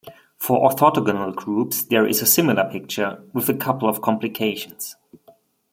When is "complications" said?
4.01-4.95